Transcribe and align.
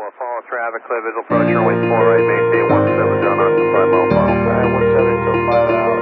4, 0.00 0.12
follow 0.18 0.40
traffic, 0.48 0.80
approach, 0.80 1.52
runway 1.52 1.74
4 1.74 2.08
right, 2.08 2.24
maintain 2.24 2.64
17, 2.70 3.20
John 3.22 3.36
Austin, 3.38 3.68
5 3.68 3.88
mile 3.92 4.08
final. 4.08 4.80
17 4.96 5.24
till 5.24 5.36
5 5.52 5.70
out. 5.76 6.00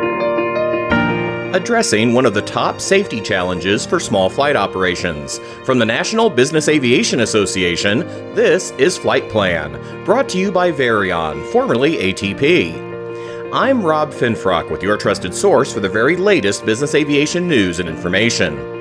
Addressing 1.57 2.15
one 2.15 2.25
of 2.25 2.33
the 2.33 2.43
top 2.43 2.81
safety 2.81 3.21
challenges 3.21 3.85
for 3.85 3.99
small 3.99 4.31
flight 4.31 4.55
operations. 4.55 5.41
From 5.65 5.81
the 5.81 5.85
National 5.85 6.31
Business 6.31 6.69
Aviation 6.69 7.21
Association, 7.21 8.01
this 8.37 8.71
is 8.73 8.97
Flight 8.97 9.29
Plan, 9.31 9.73
brought 10.05 10.29
to 10.29 10.39
you 10.39 10.53
by 10.53 10.71
Veryon, 10.71 11.43
formerly 11.47 11.97
ATP. 11.97 13.51
I'm 13.53 13.83
Rob 13.83 14.13
Finfrock 14.13 14.71
with 14.71 14.81
your 14.81 14.97
trusted 14.97 15.35
source 15.35 15.73
for 15.73 15.81
the 15.81 15.89
very 15.89 16.15
latest 16.17 16.65
business 16.65 16.95
aviation 16.95 17.49
news 17.49 17.81
and 17.81 17.89
information. 17.89 18.78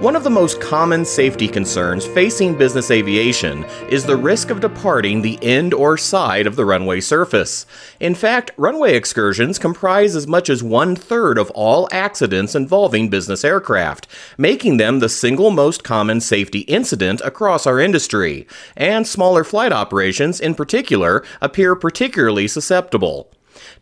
One 0.00 0.14
of 0.14 0.24
the 0.24 0.30
most 0.30 0.60
common 0.60 1.06
safety 1.06 1.48
concerns 1.48 2.06
facing 2.06 2.54
business 2.54 2.90
aviation 2.90 3.64
is 3.88 4.04
the 4.04 4.16
risk 4.16 4.50
of 4.50 4.60
departing 4.60 5.22
the 5.22 5.42
end 5.42 5.72
or 5.72 5.96
side 5.96 6.46
of 6.46 6.54
the 6.54 6.66
runway 6.66 7.00
surface. 7.00 7.64
In 7.98 8.14
fact, 8.14 8.50
runway 8.58 8.94
excursions 8.94 9.58
comprise 9.58 10.14
as 10.14 10.26
much 10.26 10.50
as 10.50 10.62
one 10.62 10.96
third 10.96 11.38
of 11.38 11.50
all 11.52 11.88
accidents 11.90 12.54
involving 12.54 13.08
business 13.08 13.42
aircraft, 13.42 14.06
making 14.36 14.76
them 14.76 14.98
the 14.98 15.08
single 15.08 15.50
most 15.50 15.82
common 15.82 16.20
safety 16.20 16.60
incident 16.60 17.22
across 17.22 17.66
our 17.66 17.80
industry. 17.80 18.46
And 18.76 19.06
smaller 19.06 19.44
flight 19.44 19.72
operations, 19.72 20.40
in 20.40 20.54
particular, 20.54 21.24
appear 21.40 21.74
particularly 21.74 22.48
susceptible. 22.48 23.30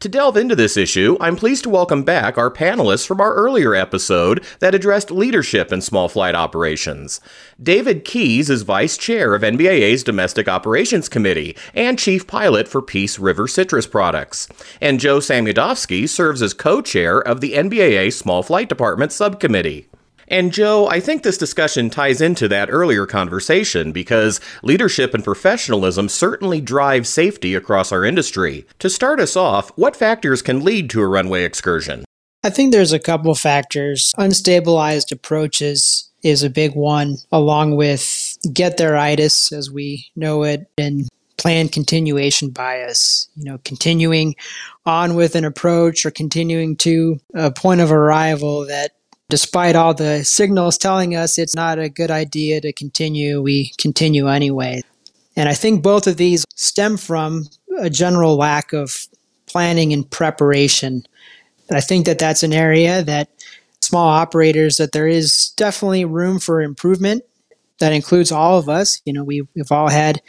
To 0.01 0.09
delve 0.09 0.37
into 0.37 0.57
this 0.57 0.77
issue, 0.77 1.17
I'm 1.21 1.37
pleased 1.37 1.65
to 1.65 1.71
welcome 1.71 2.03
back 2.03 2.37
our 2.37 2.51
panelists 2.51 3.07
from 3.07 3.21
our 3.21 3.35
earlier 3.35 3.75
episode 3.75 4.45
that 4.61 4.75
addressed 4.75 5.11
leadership 5.11 5.73
in 5.73 5.81
small 5.81 6.09
flight 6.09 6.35
operations. 6.35 7.21
David 7.63 8.05
Keys 8.05 8.51
is 8.51 8.63
vice 8.63 8.97
chair 8.97 9.35
of 9.35 9.43
NBAA's 9.43 10.03
Domestic 10.03 10.49
Operations 10.49 11.09
Committee 11.09 11.57
and 11.75 11.99
chief 11.99 12.27
pilot 12.27 12.69
for 12.69 12.83
Peace 12.83 13.19
River 13.19 13.49
Citrus 13.49 13.87
Products. 13.87 14.49
And 14.81 15.01
Joe 15.01 15.19
Samuedovsky 15.19 16.09
serves 16.09 16.43
as 16.43 16.55
co 16.55 16.81
chair 16.81 17.19
of 17.19 17.41
the 17.41 17.53
NBAA 17.53 18.13
Small 18.13 18.43
Flight 18.43 18.69
Department 18.69 19.13
Subcommittee. 19.13 19.89
And 20.29 20.53
Joe, 20.53 20.89
I 20.89 21.01
think 21.01 21.23
this 21.23 21.39
discussion 21.39 21.91
ties 21.91 22.21
into 22.21 22.49
that 22.49 22.71
earlier 22.71 23.07
conversation 23.07 23.93
because 23.93 24.41
leadership 24.63 25.15
and 25.15 25.25
professionalism 25.25 26.09
certainly 26.09 26.61
drive 26.61 27.07
safety 27.07 27.55
across 27.55 27.93
our 27.93 28.05
industry. 28.05 28.67
To 28.79 28.91
start 28.91 29.21
us 29.21 29.37
off, 29.37 29.71
what 29.77 29.97
factors 29.97 30.43
can 30.43 30.65
lead 30.65 30.91
to 30.91 31.03
a 31.03 31.07
runway 31.07 31.45
excursion? 31.45 32.05
I 32.43 32.51
think 32.51 32.73
there's 32.73 32.93
a 32.93 32.99
couple 32.99 33.35
factors. 33.35 34.13
Unstabilized 34.19 35.13
approaches 35.13 36.11
is 36.23 36.43
a 36.43 36.51
big 36.51 36.75
one, 36.75 37.17
along 37.33 37.77
with 37.77 38.37
get 38.53 38.77
there-itis 38.77 39.53
as 39.53 39.71
we 39.71 40.07
know 40.17 40.43
it, 40.43 40.67
and 40.79 41.09
plan 41.37 41.69
continuation 41.69 42.51
bias. 42.51 43.29
You 43.37 43.45
know, 43.45 43.59
continuing 43.65 44.35
on 44.87 45.15
with 45.15 45.37
an 45.37 45.45
approach 45.45 46.05
or 46.05 46.11
continuing 46.11 46.77
to 46.77 47.19
a 47.35 47.51
point 47.51 47.81
of 47.81 47.93
arrival 47.93 48.67
that 48.67 48.93
despite 49.29 49.77
all 49.77 49.95
the 49.95 50.25
signals 50.25 50.79
telling 50.79 51.15
us 51.15 51.39
it's 51.39 51.55
not 51.55 51.79
a 51.79 51.89
good 51.89 52.11
idea 52.11 52.61
to 52.61 52.73
continue, 52.73 53.41
we 53.43 53.73
continue 53.79 54.29
anyway. 54.29 54.83
And 55.37 55.49
I 55.49 55.55
think 55.55 55.83
both 55.83 56.07
of 56.07 56.17
these 56.17 56.45
stem 56.55 56.97
from 56.97 57.49
a 57.79 57.91
general 57.91 58.37
lack 58.37 58.73
of 58.73 59.07
planning 59.47 59.93
and 59.93 60.09
preparation. 60.09 61.05
I 61.71 61.81
think 61.81 62.07
that 62.07 62.19
that's 62.19 62.43
an 62.43 62.53
area 62.53 63.03
that 63.03 63.29
small 63.81 64.09
operators 64.09 64.77
that 64.77 64.93
there 64.93 65.09
is 65.09 65.53
definitely 65.57 66.05
room 66.05 66.39
for 66.39 66.63
improvement. 66.63 67.25
That 67.79 67.93
includes 67.93 68.31
all 68.31 68.59
of 68.59 68.69
us. 68.69 69.01
You 69.05 69.13
know, 69.13 69.25
we, 69.25 69.43
we've 69.55 69.73
all 69.73 69.89
had 69.89 70.23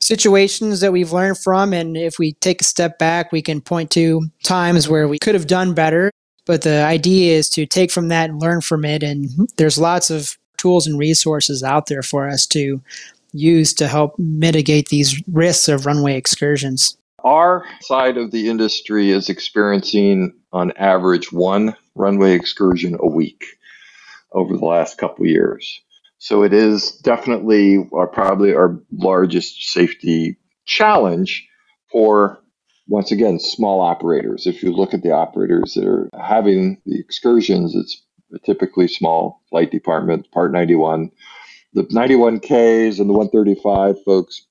situations 0.00 0.80
that 0.80 0.92
we've 0.92 1.12
learned 1.12 1.38
from, 1.38 1.72
and 1.72 1.96
if 1.96 2.18
we 2.18 2.32
take 2.34 2.60
a 2.60 2.64
step 2.64 2.98
back, 2.98 3.32
we 3.32 3.42
can 3.42 3.60
point 3.60 3.90
to 3.92 4.22
times 4.42 4.88
where 4.88 5.06
we 5.06 5.18
could 5.18 5.34
have 5.34 5.46
done 5.46 5.74
better 5.74 6.10
but 6.46 6.62
the 6.62 6.82
idea 6.84 7.36
is 7.36 7.48
to 7.50 7.66
take 7.66 7.90
from 7.90 8.08
that 8.08 8.30
and 8.30 8.40
learn 8.40 8.60
from 8.60 8.84
it. 8.84 9.02
And 9.02 9.28
there's 9.56 9.78
lots 9.78 10.10
of 10.10 10.38
tools 10.56 10.86
and 10.86 10.98
resources 10.98 11.62
out 11.62 11.86
there 11.86 12.02
for 12.02 12.28
us 12.28 12.46
to 12.46 12.80
use 13.32 13.74
to 13.74 13.88
help 13.88 14.18
mitigate 14.18 14.88
these 14.88 15.22
risks 15.28 15.68
of 15.68 15.84
runway 15.84 16.16
excursions. 16.16 16.96
Our 17.24 17.66
side 17.80 18.16
of 18.16 18.30
the 18.30 18.48
industry 18.48 19.10
is 19.10 19.28
experiencing, 19.28 20.32
on 20.52 20.72
average, 20.76 21.32
one 21.32 21.76
runway 21.94 22.32
excursion 22.32 22.96
a 23.00 23.06
week 23.06 23.44
over 24.32 24.56
the 24.56 24.64
last 24.64 24.96
couple 24.96 25.26
years. 25.26 25.80
So 26.18 26.44
it 26.44 26.52
is 26.52 26.92
definitely 26.92 27.88
our, 27.92 28.06
probably 28.06 28.54
our 28.54 28.80
largest 28.92 29.70
safety 29.70 30.36
challenge 30.64 31.46
for 31.90 32.38
once 32.88 33.10
again, 33.10 33.38
small 33.38 33.80
operators. 33.80 34.46
If 34.46 34.62
you 34.62 34.72
look 34.72 34.94
at 34.94 35.02
the 35.02 35.12
operators 35.12 35.74
that 35.74 35.86
are 35.86 36.08
having 36.18 36.80
the 36.86 36.98
excursions, 36.98 37.74
it's 37.74 38.02
typically 38.44 38.88
small 38.88 39.42
flight 39.50 39.70
department, 39.70 40.30
Part 40.32 40.52
91. 40.52 41.10
The 41.72 41.82
91Ks 41.84 43.00
and 43.00 43.08
the 43.08 43.14
135 43.14 44.02
folks 44.04 44.46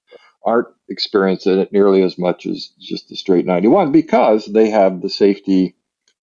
aren't 0.45 0.67
experiencing 0.89 1.59
it 1.59 1.71
nearly 1.73 2.03
as 2.03 2.17
much 2.17 2.45
as 2.45 2.71
just 2.79 3.09
the 3.09 3.15
straight 3.15 3.45
91 3.45 3.91
because 3.91 4.45
they 4.45 4.69
have 4.69 5.01
the 5.01 5.09
safety 5.09 5.75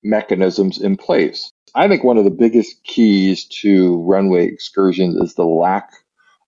mechanisms 0.05 0.81
in 0.81 0.97
place. 0.97 1.51
I 1.75 1.89
think 1.89 2.05
one 2.05 2.19
of 2.19 2.25
the 2.25 2.31
biggest 2.31 2.85
keys 2.85 3.47
to 3.63 4.01
runway 4.03 4.47
excursions 4.47 5.17
is 5.17 5.35
the 5.35 5.47
lack 5.47 5.91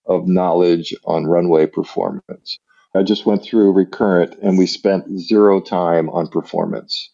of 0.05 0.27
knowledge 0.27 0.93
on 1.05 1.25
runway 1.25 1.65
performance. 1.65 2.59
I 2.95 3.03
just 3.03 3.25
went 3.25 3.43
through 3.43 3.73
recurrent 3.73 4.35
and 4.41 4.57
we 4.57 4.67
spent 4.67 5.19
zero 5.19 5.59
time 5.61 6.09
on 6.09 6.27
performance. 6.27 7.11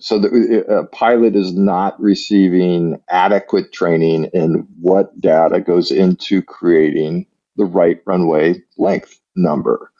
So 0.00 0.18
the 0.18 0.64
a 0.68 0.86
pilot 0.86 1.36
is 1.36 1.54
not 1.54 2.00
receiving 2.00 3.00
adequate 3.08 3.72
training 3.72 4.24
in 4.34 4.66
what 4.80 5.18
data 5.20 5.60
goes 5.60 5.92
into 5.92 6.42
creating 6.42 7.26
the 7.56 7.64
right 7.64 8.00
runway 8.04 8.56
length 8.76 9.20
number. 9.36 9.92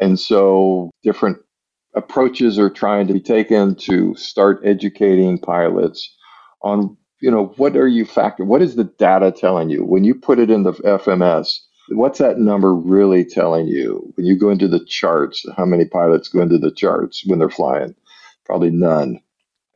And 0.00 0.18
so 0.18 0.90
different 1.02 1.38
approaches 1.94 2.58
are 2.58 2.70
trying 2.70 3.06
to 3.08 3.14
be 3.14 3.20
taken 3.20 3.74
to 3.74 4.14
start 4.14 4.60
educating 4.64 5.38
pilots 5.38 6.14
on, 6.62 6.96
you 7.20 7.30
know, 7.30 7.54
what 7.56 7.76
are 7.76 7.88
you 7.88 8.06
factor? 8.06 8.44
What 8.44 8.62
is 8.62 8.76
the 8.76 8.84
data 8.84 9.32
telling 9.32 9.70
you? 9.70 9.84
When 9.84 10.04
you 10.04 10.14
put 10.14 10.38
it 10.38 10.50
in 10.50 10.62
the 10.62 10.72
FMS, 10.72 11.58
what's 11.88 12.18
that 12.18 12.38
number 12.38 12.74
really 12.74 13.24
telling 13.24 13.66
you 13.66 14.12
when 14.14 14.26
you 14.26 14.38
go 14.38 14.50
into 14.50 14.68
the 14.68 14.84
charts? 14.84 15.44
How 15.56 15.64
many 15.64 15.84
pilots 15.84 16.28
go 16.28 16.40
into 16.40 16.58
the 16.58 16.70
charts 16.70 17.24
when 17.26 17.38
they're 17.38 17.50
flying? 17.50 17.94
Probably 18.44 18.70
none. 18.70 19.20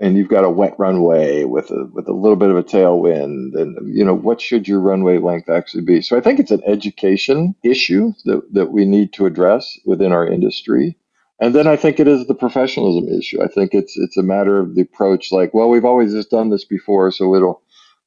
And 0.00 0.16
you've 0.16 0.28
got 0.28 0.44
a 0.44 0.50
wet 0.50 0.74
runway 0.78 1.44
with 1.44 1.70
a 1.70 1.84
with 1.92 2.08
a 2.08 2.14
little 2.14 2.36
bit 2.36 2.48
of 2.48 2.56
a 2.56 2.62
tailwind, 2.62 3.54
and 3.54 3.94
you 3.94 4.02
know 4.02 4.14
what 4.14 4.40
should 4.40 4.66
your 4.66 4.80
runway 4.80 5.18
length 5.18 5.50
actually 5.50 5.82
be? 5.82 6.00
So 6.00 6.16
I 6.16 6.22
think 6.22 6.40
it's 6.40 6.50
an 6.50 6.62
education 6.66 7.54
issue 7.62 8.14
that 8.24 8.42
that 8.54 8.72
we 8.72 8.86
need 8.86 9.12
to 9.14 9.26
address 9.26 9.78
within 9.84 10.12
our 10.12 10.26
industry. 10.26 10.96
And 11.38 11.54
then 11.54 11.66
I 11.66 11.76
think 11.76 12.00
it 12.00 12.08
is 12.08 12.26
the 12.26 12.34
professionalism 12.34 13.08
issue. 13.08 13.42
I 13.42 13.48
think 13.48 13.74
it's 13.74 13.96
it's 13.98 14.16
a 14.16 14.22
matter 14.22 14.58
of 14.58 14.74
the 14.74 14.82
approach. 14.82 15.32
Like, 15.32 15.52
well, 15.52 15.68
we've 15.68 15.84
always 15.84 16.12
just 16.14 16.30
done 16.30 16.48
this 16.48 16.64
before, 16.64 17.10
so 17.10 17.34
it'll 17.34 17.62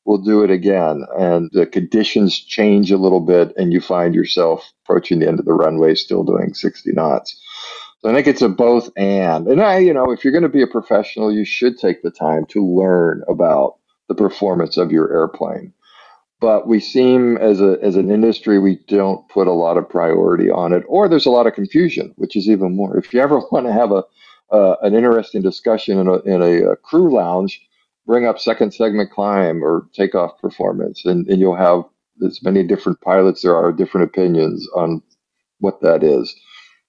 we'll 0.05 0.17
do 0.17 0.43
it 0.43 0.51
again. 0.51 1.05
And 1.17 1.49
the 1.53 1.65
conditions 1.65 2.39
change 2.39 2.91
a 2.91 2.97
little 2.97 3.19
bit, 3.21 3.53
and 3.57 3.71
you 3.73 3.81
find 3.81 4.13
yourself 4.15 4.71
approaching 4.83 5.19
the 5.19 5.27
end 5.27 5.39
of 5.39 5.45
the 5.45 5.53
runway 5.53 5.95
still 5.95 6.23
doing 6.23 6.53
60 6.53 6.91
knots. 6.93 7.39
So 8.01 8.09
I 8.09 8.13
think 8.13 8.27
it's 8.27 8.41
a 8.41 8.49
both 8.49 8.89
and. 8.97 9.47
And 9.47 9.61
I, 9.61 9.77
you 9.77 9.93
know, 9.93 10.11
if 10.11 10.23
you're 10.23 10.33
going 10.33 10.43
to 10.43 10.49
be 10.49 10.61
a 10.61 10.67
professional, 10.67 11.31
you 11.31 11.45
should 11.45 11.77
take 11.77 12.01
the 12.01 12.11
time 12.11 12.45
to 12.47 12.65
learn 12.65 13.23
about 13.29 13.77
the 14.09 14.15
performance 14.15 14.77
of 14.77 14.91
your 14.91 15.11
airplane. 15.13 15.73
But 16.41 16.67
we 16.67 16.81
seem 16.81 17.37
as 17.37 17.61
a 17.61 17.77
as 17.81 17.95
an 17.95 18.11
industry 18.11 18.59
we 18.59 18.81
don't 18.89 19.25
put 19.29 19.47
a 19.47 19.53
lot 19.53 19.77
of 19.77 19.87
priority 19.87 20.51
on 20.51 20.73
it, 20.73 20.83
or 20.89 21.07
there's 21.07 21.25
a 21.25 21.31
lot 21.31 21.47
of 21.47 21.53
confusion, 21.53 22.13
which 22.17 22.35
is 22.35 22.49
even 22.49 22.75
more. 22.75 22.97
If 22.97 23.13
you 23.13 23.21
ever 23.21 23.39
want 23.51 23.65
to 23.65 23.71
have 23.71 23.93
a 23.93 24.03
uh, 24.51 24.75
an 24.81 24.93
interesting 24.93 25.41
discussion 25.41 25.97
in 25.99 26.07
a 26.09 26.17
in 26.23 26.41
a, 26.41 26.71
a 26.71 26.75
crew 26.75 27.13
lounge, 27.13 27.61
bring 28.05 28.25
up 28.25 28.39
second 28.39 28.73
segment 28.73 29.11
climb 29.11 29.63
or 29.63 29.87
takeoff 29.93 30.39
performance, 30.39 31.05
and, 31.05 31.27
and 31.27 31.39
you'll 31.39 31.55
have 31.55 31.83
as 32.25 32.43
many 32.43 32.63
different 32.63 33.01
pilots 33.01 33.41
there 33.41 33.55
are 33.55 33.71
different 33.71 34.09
opinions 34.09 34.67
on 34.75 35.01
what 35.59 35.81
that 35.81 36.03
is. 36.03 36.35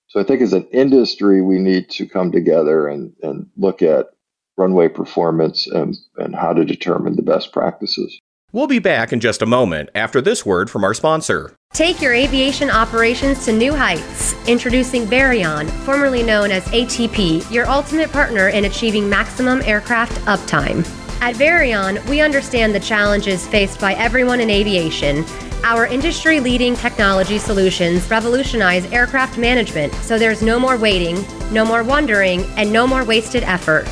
So 0.08 0.20
I 0.20 0.24
think 0.24 0.42
as 0.42 0.52
an 0.52 0.66
industry, 0.72 1.40
we 1.40 1.58
need 1.58 1.90
to 1.90 2.06
come 2.06 2.30
together 2.30 2.88
and, 2.88 3.12
and 3.22 3.48
look 3.56 3.82
at 3.82 4.10
runway 4.56 4.88
performance 4.88 5.66
and, 5.66 5.96
and 6.16 6.34
how 6.34 6.52
to 6.52 6.64
determine 6.64 7.16
the 7.16 7.22
best 7.22 7.52
practices. 7.52 8.18
We'll 8.52 8.68
be 8.68 8.78
back 8.78 9.12
in 9.12 9.18
just 9.18 9.42
a 9.42 9.46
moment 9.46 9.90
after 9.96 10.20
this 10.20 10.46
word 10.46 10.70
from 10.70 10.84
our 10.84 10.94
sponsor. 10.94 11.56
Take 11.72 12.00
your 12.00 12.14
aviation 12.14 12.70
operations 12.70 13.44
to 13.46 13.52
new 13.52 13.74
heights. 13.74 14.32
Introducing 14.46 15.06
Veryon, 15.06 15.66
formerly 15.66 16.22
known 16.22 16.52
as 16.52 16.64
ATP, 16.66 17.50
your 17.50 17.66
ultimate 17.66 18.12
partner 18.12 18.50
in 18.50 18.66
achieving 18.66 19.08
maximum 19.08 19.60
aircraft 19.62 20.12
uptime. 20.26 20.88
At 21.24 21.36
Veryon, 21.36 22.04
we 22.06 22.20
understand 22.20 22.74
the 22.74 22.80
challenges 22.80 23.46
faced 23.46 23.80
by 23.80 23.94
everyone 23.94 24.40
in 24.40 24.50
aviation. 24.50 25.24
Our 25.62 25.86
industry 25.86 26.38
leading 26.38 26.76
technology 26.76 27.38
solutions 27.38 28.10
revolutionize 28.10 28.84
aircraft 28.92 29.38
management 29.38 29.94
so 29.94 30.18
there's 30.18 30.42
no 30.42 30.58
more 30.58 30.76
waiting, 30.76 31.24
no 31.50 31.64
more 31.64 31.82
wondering, 31.82 32.44
and 32.58 32.70
no 32.70 32.86
more 32.86 33.04
wasted 33.04 33.42
effort. 33.42 33.88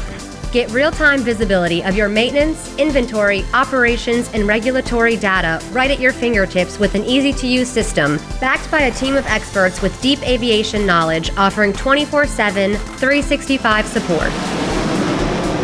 Get 0.52 0.70
real 0.73 0.90
time 0.90 1.20
visibility 1.20 1.82
of 1.82 1.96
your 1.96 2.11
maintenance, 2.11 2.76
inventory, 2.76 3.46
operations, 3.55 4.29
and 4.34 4.46
regulatory 4.46 5.17
data 5.17 5.64
right 5.73 5.90
at 5.90 6.00
your 6.00 6.12
fingertips 6.12 6.79
with 6.79 6.94
an 6.94 7.05
easy 7.05 7.32
to 7.32 7.46
use 7.46 7.70
system, 7.70 8.19
backed 8.43 8.70
by 8.70 8.81
a 8.81 8.93
team 8.93 9.17
of 9.17 9.25
experts 9.25 9.81
with 9.81 9.99
deep 10.02 10.20
aviation 10.29 10.84
knowledge 10.84 11.31
offering 11.38 11.73
24 11.73 12.26
7, 12.26 12.75
365 12.75 13.87
support. 13.87 14.62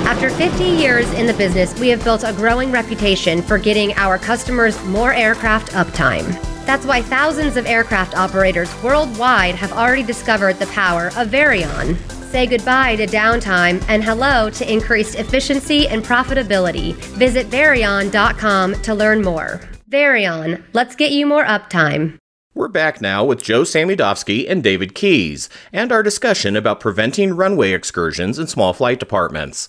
After 0.09 0.31
50 0.31 0.65
years 0.65 1.13
in 1.13 1.27
the 1.27 1.35
business, 1.35 1.79
we 1.79 1.91
have 1.91 2.03
built 2.03 2.25
a 2.25 2.33
growing 2.33 2.73
reputation 2.73 3.43
for 3.43 3.59
getting 3.59 3.93
our 3.97 4.17
customers 4.17 4.83
more 4.87 5.13
aircraft 5.13 5.73
uptime. 5.73 6.25
That's 6.65 6.87
why 6.87 7.03
thousands 7.03 7.59
of 7.59 7.67
aircraft 7.67 8.17
operators 8.17 8.75
worldwide 8.83 9.55
have 9.57 9.71
already 9.73 10.03
discovered 10.03 10.55
the 10.55 10.67
power 10.69 11.11
of 11.15 11.29
Veryon. 11.29 11.95
Say 12.31 12.47
goodbye 12.47 12.97
to 12.97 13.07
downtime 13.07 13.85
and 13.87 14.03
hello 14.03 14.49
to 14.49 14.73
increased 14.73 15.17
efficiency 15.17 15.87
and 15.89 16.03
profitability. 16.03 16.95
Visit 17.19 17.49
Veryon.com 17.49 18.81
to 18.81 18.95
learn 18.95 19.23
more. 19.23 19.61
Veryon, 19.89 20.65
let's 20.73 20.97
get 20.97 21.13
you 21.13 21.27
more 21.27 21.45
uptime. 21.45 22.17
We're 22.55 22.69
back 22.69 23.03
now 23.03 23.27
with 23.27 23.43
Joe 23.43 23.61
Samudovsky 23.61 24.51
and 24.51 24.65
David 24.65 24.95
Keys, 24.95 25.51
and 25.71 25.93
our 25.93 26.03
discussion 26.03 26.57
about 26.57 26.81
preventing 26.81 27.37
runway 27.37 27.73
excursions 27.73 28.39
in 28.39 28.47
small 28.47 28.73
flight 28.73 28.99
departments. 28.99 29.69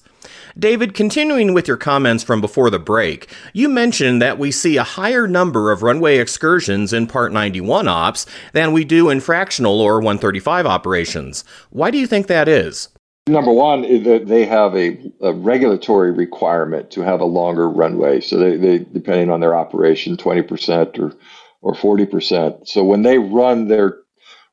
David, 0.59 0.93
continuing 0.93 1.53
with 1.53 1.69
your 1.69 1.77
comments 1.77 2.21
from 2.21 2.41
before 2.41 2.69
the 2.69 2.79
break, 2.79 3.29
you 3.53 3.69
mentioned 3.69 4.21
that 4.21 4.37
we 4.37 4.51
see 4.51 4.75
a 4.75 4.83
higher 4.83 5.25
number 5.25 5.71
of 5.71 5.83
runway 5.83 6.17
excursions 6.17 6.91
in 6.91 7.07
Part 7.07 7.31
91 7.31 7.87
ops 7.87 8.25
than 8.51 8.73
we 8.73 8.83
do 8.83 9.09
in 9.09 9.21
fractional 9.21 9.79
or 9.79 9.99
135 9.99 10.65
operations. 10.65 11.45
Why 11.69 11.91
do 11.91 11.97
you 11.97 12.05
think 12.05 12.27
that 12.27 12.49
is? 12.49 12.89
Number 13.27 13.53
one 13.53 13.83
they 14.25 14.45
have 14.45 14.75
a, 14.75 14.99
a, 15.21 15.33
regulatory 15.33 16.11
requirement 16.11 16.91
to 16.91 17.01
have 17.01 17.21
a 17.21 17.25
longer 17.25 17.69
runway. 17.69 18.19
So 18.19 18.37
they, 18.37 18.57
they 18.57 18.79
depending 18.79 19.29
on 19.29 19.39
their 19.39 19.55
operation, 19.55 20.17
20% 20.17 20.99
or 20.99 21.15
or 21.61 21.73
40%. 21.73 22.67
So 22.67 22.83
when 22.83 23.03
they 23.03 23.17
run 23.17 23.67
their 23.67 23.97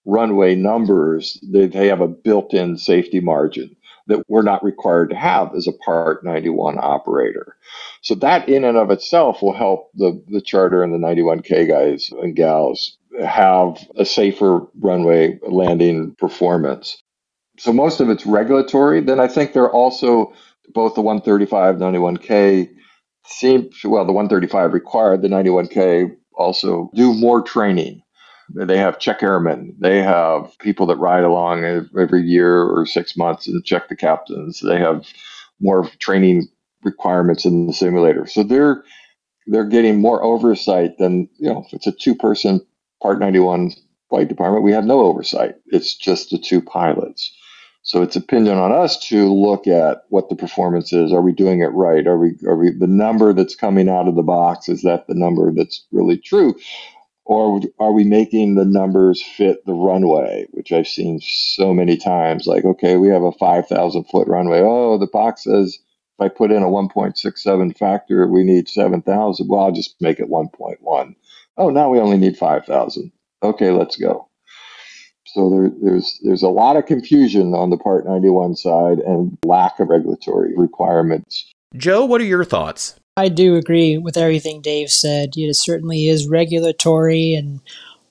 runway 0.05 0.57
numbers, 0.57 1.39
they, 1.43 1.69
they 1.69 1.87
have 1.87 2.01
a 2.01 2.09
built-in 2.09 2.77
safety 2.77 3.21
margin 3.21 3.76
that 4.07 4.25
we're 4.29 4.43
not 4.43 4.65
required 4.65 5.11
to 5.11 5.17
have 5.17 5.55
as 5.55 5.67
a 5.67 5.73
Part 5.73 6.25
91 6.25 6.79
operator. 6.81 7.57
So 8.03 8.15
that 8.17 8.49
in 8.49 8.65
and 8.65 8.77
of 8.77 8.91
itself 8.91 9.43
will 9.43 9.53
help 9.53 9.91
the, 9.95 10.23
the 10.29 10.41
charter 10.41 10.83
and 10.83 10.93
the 10.93 10.99
91K 10.99 11.69
guys 11.69 12.11
and 12.23 12.37
gals 12.37 12.99
have 13.25 13.79
a 13.97 14.05
safer 14.05 14.61
runway 14.79 15.39
landing 15.49 16.15
performance. 16.19 17.03
So 17.59 17.73
most 17.73 18.01
of 18.01 18.11
it's 18.11 18.27
regulatory. 18.27 19.01
Then 19.01 19.21
I 19.21 19.29
think 19.29 19.53
they're 19.53 19.71
also 19.71 20.35
both 20.75 20.95
the 20.95 21.01
135, 21.01 21.77
91K 21.77 22.69
seem 23.27 23.71
well, 23.85 24.05
the 24.05 24.13
135 24.13 24.73
required, 24.73 25.23
the 25.23 25.29
91K 25.29 26.15
also 26.35 26.91
do 26.95 27.15
more 27.15 27.43
training 27.43 28.03
they 28.55 28.79
have 28.79 28.99
check 28.99 29.23
airmen. 29.23 29.77
They 29.81 30.03
have 30.03 30.57
people 30.59 30.87
that 30.87 30.97
ride 30.97 31.25
along 31.25 31.65
every 31.99 32.23
year 32.23 32.63
or 32.63 32.87
six 32.87 33.17
months 33.17 33.47
and 33.49 33.65
check 33.65 33.89
the 33.89 33.97
captains. 33.97 34.61
They 34.61 34.79
have 34.79 35.07
more 35.61 35.89
training 35.99 36.49
requirements 36.85 37.45
in 37.45 37.67
the 37.67 37.73
simulator. 37.73 38.27
So 38.27 38.43
they're 38.43 38.85
they're 39.49 39.65
getting 39.69 40.01
more 40.01 40.23
oversight 40.25 40.99
than 40.99 41.29
you 41.39 41.51
know. 41.53 41.65
If 41.67 41.75
it's 41.75 41.89
a 41.89 41.93
two 41.93 42.15
person 42.15 42.61
Part 43.03 43.21
91 43.21 43.73
flight 44.11 44.29
department, 44.29 44.65
we 44.65 44.73
have 44.73 44.87
no 44.87 45.01
oversight. 45.03 45.57
It's 45.67 45.95
just 45.97 46.31
the 46.31 46.39
two 46.39 46.63
pilots. 46.63 47.33
So 47.83 48.03
it's 48.03 48.17
opinion 48.17 48.59
on 48.59 48.73
us 48.73 48.99
to 49.09 49.33
look 49.33 49.67
at 49.69 50.05
what 50.11 50.29
the 50.31 50.37
performance 50.37 50.93
is. 50.93 51.13
Are 51.13 51.23
we 51.23 51.33
doing 51.33 51.61
it 51.61 51.69
right? 51.75 52.07
Are 52.07 52.19
we 52.19 52.35
are 52.47 52.57
we 52.57 52.71
the 52.73 52.87
number 52.87 53.33
that's 53.35 53.57
coming 53.57 53.89
out 53.89 54.09
of 54.09 54.17
the 54.17 54.23
box? 54.23 54.69
Is 54.69 54.83
that 54.83 55.07
the 55.09 55.15
number 55.15 55.53
that's 55.53 55.87
really 55.93 56.19
true? 56.19 56.55
Or 57.27 57.61
are 57.79 57.93
we 57.93 58.05
making 58.05 58.55
the 58.55 58.65
numbers 58.65 59.23
fit 59.23 59.65
the 59.67 59.75
runway 59.75 60.47
which 60.53 60.73
i've 60.73 60.89
seen 60.89 61.21
so 61.21 61.75
many 61.75 61.97
times 61.97 62.47
like 62.47 62.65
okay 62.65 62.97
we 62.97 63.09
have 63.09 63.23
a 63.23 63.33
5000 63.33 64.05
foot 64.05 64.29
runway. 64.29 64.61
Oh 64.61 64.97
the 64.97 65.07
box 65.07 65.45
says 65.45 65.79
if 66.19 66.25
i 66.25 66.29
put 66.29 66.51
in 66.51 66.63
a 66.63 66.67
1.67 66.67 67.77
factor 67.77 68.27
we 68.27 68.45
need 68.45 68.69
7000 68.69 69.49
well 69.49 69.65
i'll 69.65 69.73
just 69.73 69.97
make 70.01 70.19
it 70.21 70.31
1.1 70.31 71.15
oh 71.59 71.71
now 71.71 71.91
we 71.91 71.99
only 71.99 72.17
need 72.17 72.39
5000 72.39 73.13
okay 73.43 73.71
let's 73.71 73.97
go. 73.97 74.29
So 75.27 75.51
there, 75.51 75.71
there's 75.83 76.19
there's 76.23 76.43
a 76.43 76.49
lot 76.49 76.77
of 76.77 76.87
confusion 76.87 77.53
on 77.53 77.69
the 77.71 77.77
part 77.77 78.07
91 78.07 78.57
side 78.57 79.01
and 79.01 79.37
lack 79.45 79.79
of 79.81 79.89
regulatory 79.89 80.57
requirements. 80.57 81.53
Joe 81.77 82.05
what 82.07 82.21
are 82.21 82.25
your 82.25 82.45
thoughts 82.45 82.95
I 83.17 83.29
do 83.29 83.57
agree 83.57 83.97
with 83.97 84.17
everything 84.17 84.61
Dave 84.61 84.91
said. 84.91 85.31
It 85.37 85.55
certainly 85.57 86.09
is 86.09 86.29
regulatory 86.29 87.35
and 87.35 87.61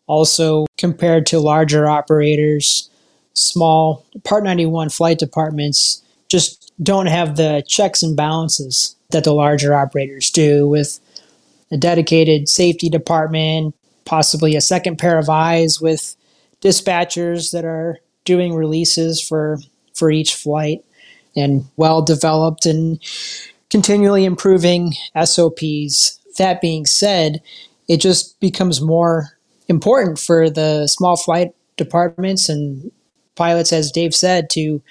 also 0.08 0.66
compared 0.78 1.28
to 1.28 1.40
larger 1.40 1.88
operators, 1.88 2.90
small 3.34 4.06
Part 4.24 4.44
91 4.44 4.90
flight 4.90 5.20
departments 5.20 6.02
just 6.28 6.72
don't 6.82 7.06
have 7.06 7.36
the 7.36 7.64
checks 7.68 8.02
and 8.02 8.18
balances 8.18 8.96
that 9.12 9.24
the 9.24 9.34
larger 9.34 9.76
operators 9.76 10.30
do 10.32 10.68
with 10.68 11.00
a 11.72 11.78
dedicated 11.78 12.50
safety 12.50 12.90
department, 12.90 13.76
possibly 14.06 14.56
a 14.56 14.62
second 14.62 14.98
pair 14.98 15.20
of 15.20 15.30
eyes 15.30 15.80
with 15.80 16.16
dispatchers 16.62 17.52
that 17.52 17.66
are 17.66 18.00
doing 18.24 18.56
releases 18.56 19.22
for 19.22 19.60
for 19.94 20.10
each 20.12 20.34
flight 20.34 20.84
and 21.36 21.66
well 21.78 22.02
developed 22.02 22.66
and 22.66 23.00
continually 23.70 24.26
improving 24.26 24.94
SOPs. 25.22 26.20
That 26.38 26.62
being 26.62 26.86
said, 26.86 27.42
it 27.88 27.98
just 27.98 28.40
becomes 28.40 28.82
more 28.82 29.38
important 29.68 30.20
for 30.20 30.50
the 30.50 30.88
small 30.88 31.16
flight 31.16 31.56
departments 31.78 32.50
and 32.50 32.92
pilots, 33.36 33.72
as 33.72 33.92
Dave 33.92 34.14
said, 34.14 34.50
to 34.52 34.82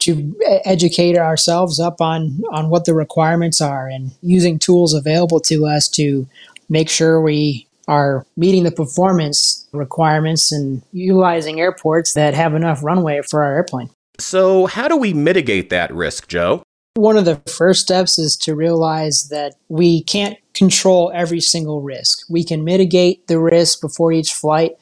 to 0.00 0.34
educate 0.64 1.18
ourselves 1.18 1.78
up 1.78 2.00
on 2.00 2.40
on 2.52 2.70
what 2.70 2.86
the 2.86 2.94
requirements 2.94 3.60
are 3.60 3.86
and 3.86 4.12
using 4.22 4.58
tools 4.58 4.94
available 4.94 5.40
to 5.40 5.66
us 5.66 5.88
to 5.88 6.26
make 6.70 6.88
sure 6.88 7.20
we 7.20 7.66
are 7.86 8.24
meeting 8.36 8.64
the 8.64 8.70
performance 8.70 9.68
requirements 9.72 10.52
and 10.52 10.82
utilizing 10.92 11.60
airports 11.60 12.14
that 12.14 12.34
have 12.34 12.54
enough 12.54 12.82
runway 12.82 13.20
for 13.20 13.42
our 13.42 13.54
airplane. 13.54 13.90
So, 14.18 14.66
how 14.66 14.88
do 14.88 14.96
we 14.96 15.12
mitigate 15.12 15.70
that 15.70 15.92
risk, 15.92 16.28
Joe? 16.28 16.62
One 17.00 17.16
of 17.16 17.24
the 17.24 17.40
first 17.50 17.80
steps 17.80 18.18
is 18.18 18.36
to 18.42 18.54
realize 18.54 19.28
that 19.30 19.54
we 19.70 20.02
can't 20.02 20.36
control 20.52 21.10
every 21.14 21.40
single 21.40 21.80
risk. 21.80 22.26
We 22.28 22.44
can 22.44 22.62
mitigate 22.62 23.26
the 23.26 23.38
risk 23.38 23.80
before 23.80 24.12
each 24.12 24.34
flight 24.34 24.72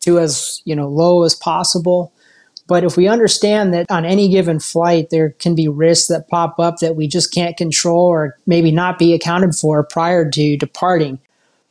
to 0.00 0.18
as 0.18 0.60
you 0.66 0.76
know 0.76 0.88
low 0.88 1.22
as 1.22 1.34
possible. 1.34 2.12
But 2.66 2.84
if 2.84 2.98
we 2.98 3.08
understand 3.08 3.72
that 3.72 3.90
on 3.90 4.04
any 4.04 4.28
given 4.28 4.60
flight 4.60 5.08
there 5.08 5.30
can 5.30 5.54
be 5.54 5.66
risks 5.66 6.08
that 6.08 6.28
pop 6.28 6.60
up 6.60 6.80
that 6.80 6.96
we 6.96 7.08
just 7.08 7.32
can't 7.32 7.56
control 7.56 8.08
or 8.08 8.36
maybe 8.46 8.70
not 8.70 8.98
be 8.98 9.14
accounted 9.14 9.54
for 9.54 9.82
prior 9.84 10.28
to 10.28 10.58
departing, 10.58 11.18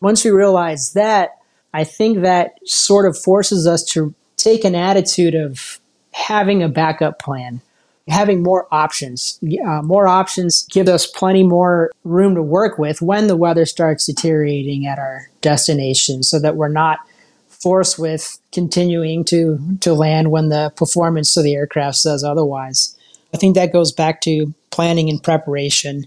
once 0.01 0.25
we 0.25 0.31
realize 0.31 0.93
that, 0.93 1.37
I 1.71 1.83
think 1.83 2.21
that 2.21 2.57
sort 2.65 3.05
of 3.05 3.15
forces 3.15 3.67
us 3.67 3.83
to 3.91 4.15
take 4.37 4.63
an 4.63 4.73
attitude 4.73 5.35
of 5.35 5.79
having 6.13 6.63
a 6.63 6.67
backup 6.67 7.19
plan 7.19 7.61
having 8.07 8.43
more 8.43 8.67
options. 8.71 9.39
Uh, 9.65 9.81
more 9.81 10.07
options 10.07 10.67
give 10.71 10.87
us 10.87 11.07
plenty 11.07 11.43
more 11.43 11.91
room 12.03 12.35
to 12.35 12.41
work 12.41 12.77
with 12.77 13.01
when 13.01 13.27
the 13.27 13.37
weather 13.37 13.65
starts 13.65 14.05
deteriorating 14.05 14.85
at 14.85 14.99
our 14.99 15.29
destination 15.41 16.23
so 16.23 16.39
that 16.39 16.55
we're 16.55 16.67
not 16.67 16.99
forced 17.47 17.97
with 17.97 18.39
continuing 18.51 19.23
to, 19.23 19.57
to 19.79 19.93
land 19.93 20.31
when 20.31 20.49
the 20.49 20.71
performance 20.75 21.37
of 21.37 21.45
the 21.45 21.55
aircraft 21.55 21.95
says 21.95 22.23
otherwise. 22.23 22.97
I 23.33 23.37
think 23.37 23.55
that 23.55 23.73
goes 23.73 23.91
back 23.91 24.21
to 24.21 24.53
planning 24.69 25.09
and 25.09 25.21
preparation. 25.23 26.05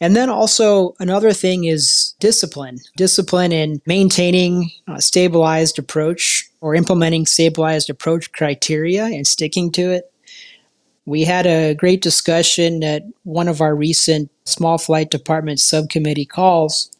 And 0.00 0.14
then 0.14 0.28
also 0.28 0.94
another 1.00 1.32
thing 1.32 1.64
is 1.64 2.14
discipline. 2.18 2.78
Discipline 2.96 3.52
in 3.52 3.80
maintaining 3.86 4.70
a 4.88 5.00
stabilized 5.00 5.78
approach 5.78 6.48
or 6.60 6.74
implementing 6.74 7.24
stabilized 7.24 7.88
approach 7.88 8.32
criteria 8.32 9.04
and 9.04 9.26
sticking 9.26 9.72
to 9.72 9.90
it 9.90 10.12
we 11.06 11.24
had 11.24 11.46
a 11.46 11.74
great 11.74 12.02
discussion 12.02 12.82
at 12.84 13.02
one 13.24 13.48
of 13.48 13.60
our 13.60 13.74
recent 13.74 14.30
small 14.44 14.78
flight 14.78 15.10
department 15.10 15.60
subcommittee 15.60 16.26
calls. 16.26 16.90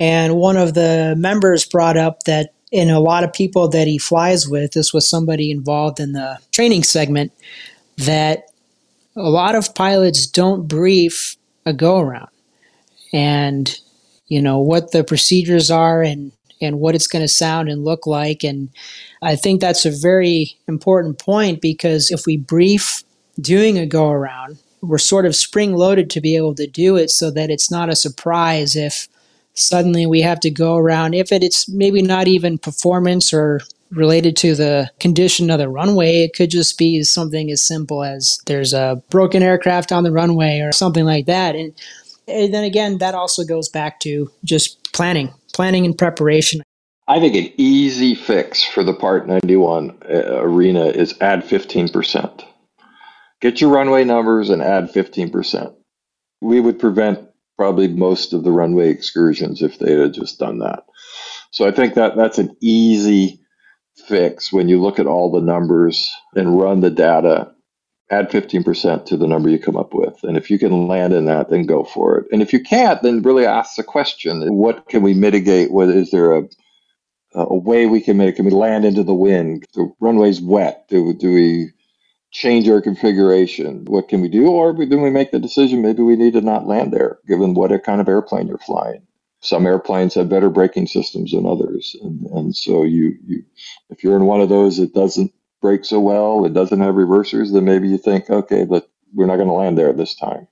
And 0.00 0.36
one 0.36 0.56
of 0.56 0.74
the 0.74 1.14
members 1.18 1.66
brought 1.66 1.96
up 1.96 2.22
that 2.24 2.54
in 2.70 2.90
a 2.90 3.00
lot 3.00 3.24
of 3.24 3.32
people 3.32 3.68
that 3.68 3.86
he 3.86 3.98
flies 3.98 4.48
with, 4.48 4.72
this 4.72 4.92
was 4.92 5.08
somebody 5.08 5.50
involved 5.50 5.98
in 5.98 6.12
the 6.12 6.38
training 6.52 6.84
segment, 6.84 7.32
that 7.96 8.44
a 9.16 9.28
lot 9.28 9.54
of 9.54 9.74
pilots 9.74 10.26
don't 10.26 10.68
brief 10.68 11.36
a 11.66 11.72
go 11.72 11.98
around 11.98 12.28
and 13.12 13.80
you 14.26 14.40
know 14.40 14.58
what 14.58 14.92
the 14.92 15.04
procedures 15.04 15.70
are 15.70 16.02
and 16.02 16.32
and 16.60 16.80
what 16.80 16.94
it's 16.94 17.06
going 17.06 17.22
to 17.22 17.28
sound 17.28 17.68
and 17.68 17.84
look 17.84 18.06
like 18.06 18.44
and 18.44 18.68
i 19.22 19.34
think 19.34 19.60
that's 19.60 19.84
a 19.84 19.90
very 19.90 20.56
important 20.66 21.18
point 21.18 21.60
because 21.60 22.10
if 22.10 22.26
we 22.26 22.36
brief 22.36 23.02
doing 23.40 23.78
a 23.78 23.86
go 23.86 24.10
around 24.10 24.58
we're 24.80 24.98
sort 24.98 25.26
of 25.26 25.34
spring 25.34 25.74
loaded 25.74 26.10
to 26.10 26.20
be 26.20 26.36
able 26.36 26.54
to 26.54 26.66
do 26.66 26.96
it 26.96 27.10
so 27.10 27.30
that 27.30 27.50
it's 27.50 27.70
not 27.70 27.88
a 27.88 27.96
surprise 27.96 28.76
if 28.76 29.08
suddenly 29.54 30.06
we 30.06 30.20
have 30.20 30.40
to 30.40 30.50
go 30.50 30.76
around 30.76 31.14
if 31.14 31.32
it, 31.32 31.42
it's 31.42 31.68
maybe 31.68 32.00
not 32.00 32.28
even 32.28 32.58
performance 32.58 33.32
or 33.32 33.60
related 33.90 34.36
to 34.36 34.54
the 34.54 34.90
condition 35.00 35.50
of 35.50 35.58
the 35.58 35.68
runway. 35.68 36.18
It 36.22 36.34
could 36.34 36.50
just 36.50 36.76
be 36.76 37.02
something 37.04 37.50
as 37.50 37.66
simple 37.66 38.04
as 38.04 38.38
there's 38.46 38.74
a 38.74 39.02
broken 39.10 39.42
aircraft 39.42 39.92
on 39.92 40.04
the 40.04 40.12
runway 40.12 40.60
or 40.60 40.72
something 40.72 41.06
like 41.06 41.26
that. 41.26 41.56
And, 41.56 41.72
and 42.26 42.52
then 42.52 42.64
again 42.64 42.98
that 42.98 43.14
also 43.14 43.44
goes 43.44 43.68
back 43.68 44.00
to 44.00 44.30
just 44.44 44.92
planning 44.92 45.32
planning 45.54 45.84
and 45.84 45.96
preparation. 45.96 46.62
I 47.08 47.18
think 47.20 47.34
an 47.34 47.52
easy 47.56 48.14
fix 48.14 48.62
for 48.62 48.84
the 48.84 48.92
Part 48.92 49.26
91 49.26 49.96
uh, 50.08 50.42
arena 50.42 50.84
is 50.86 51.14
add 51.22 51.42
15%. 51.42 52.44
Get 53.40 53.60
your 53.60 53.70
runway 53.70 54.04
numbers 54.04 54.50
and 54.50 54.62
add 54.62 54.92
15%. 54.92 55.74
We 56.42 56.60
would 56.60 56.78
prevent 56.80 57.28
probably 57.56 57.88
most 57.88 58.32
of 58.34 58.44
the 58.44 58.52
runway 58.52 58.90
excursions 58.90 59.62
if 59.62 59.78
they 59.78 59.94
had 59.94 60.14
just 60.14 60.38
done 60.38 60.60
that. 60.60 60.84
So 61.52 61.66
I 61.66 61.72
think 61.72 61.94
that 61.94 62.16
that's 62.16 62.38
an 62.38 62.56
easy 62.60 63.40
fix 64.08 64.52
when 64.52 64.68
you 64.68 64.80
look 64.80 64.98
at 65.00 65.06
all 65.06 65.30
the 65.32 65.40
numbers 65.40 66.10
and 66.36 66.58
run 66.60 66.80
the 66.80 66.90
data. 66.90 67.52
Add 68.10 68.30
15% 68.30 69.06
to 69.06 69.16
the 69.18 69.28
number 69.28 69.48
you 69.50 69.58
come 69.58 69.76
up 69.76 69.94
with. 69.94 70.16
And 70.24 70.36
if 70.36 70.50
you 70.50 70.58
can 70.58 70.88
land 70.88 71.12
in 71.14 71.26
that, 71.26 71.50
then 71.50 71.66
go 71.66 71.84
for 71.84 72.18
it. 72.18 72.26
And 72.32 72.42
if 72.42 72.52
you 72.52 72.60
can't, 72.62 73.02
then 73.02 73.22
really 73.22 73.46
ask 73.46 73.76
the 73.76 73.84
question 73.84 74.42
what 74.54 74.88
can 74.88 75.02
we 75.02 75.14
mitigate? 75.14 75.72
What 75.72 75.88
is 75.90 76.10
there 76.10 76.36
a 76.36 76.42
a 77.34 77.54
way 77.56 77.86
we 77.86 78.02
can 78.02 78.18
make? 78.18 78.36
Can 78.36 78.46
we 78.46 78.52
land 78.52 78.86
into 78.86 79.04
the 79.04 79.14
wind? 79.14 79.64
The 79.74 79.92
runway's 80.00 80.40
wet. 80.42 80.86
Do, 80.90 81.14
do 81.14 81.32
we 81.34 81.72
change 82.30 82.68
our 82.68 82.80
configuration. 82.80 83.84
What 83.86 84.08
can 84.08 84.20
we 84.20 84.28
do? 84.28 84.48
Or 84.48 84.72
then 84.72 85.02
we 85.02 85.10
make 85.10 85.30
the 85.30 85.38
decision 85.38 85.82
maybe 85.82 86.02
we 86.02 86.16
need 86.16 86.34
to 86.34 86.40
not 86.40 86.66
land 86.66 86.92
there, 86.92 87.18
given 87.26 87.54
what 87.54 87.70
kind 87.84 88.00
of 88.00 88.08
airplane 88.08 88.48
you're 88.48 88.58
flying. 88.58 89.02
Some 89.40 89.66
airplanes 89.66 90.14
have 90.14 90.28
better 90.28 90.50
braking 90.50 90.88
systems 90.88 91.30
than 91.32 91.46
others, 91.46 91.94
and, 92.02 92.26
and 92.26 92.56
so 92.56 92.82
you, 92.82 93.16
you 93.24 93.44
if 93.88 94.02
you're 94.02 94.16
in 94.16 94.24
one 94.24 94.40
of 94.40 94.48
those 94.48 94.78
that 94.78 94.94
doesn't 94.94 95.32
brake 95.60 95.84
so 95.84 96.00
well, 96.00 96.44
it 96.44 96.54
doesn't 96.54 96.80
have 96.80 96.94
reversers, 96.94 97.52
then 97.52 97.64
maybe 97.64 97.88
you 97.88 97.98
think, 97.98 98.28
okay, 98.30 98.64
but 98.64 98.90
we're 99.14 99.26
not 99.26 99.36
going 99.36 99.48
to 99.48 99.54
land 99.54 99.78
there 99.78 99.92
this 99.92 100.14
time. 100.14 100.46